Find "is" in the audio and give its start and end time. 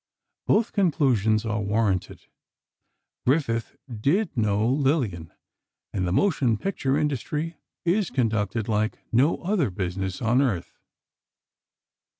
7.85-8.09